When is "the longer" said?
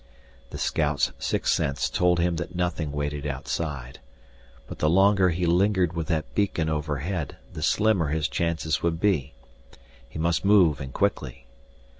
4.79-5.29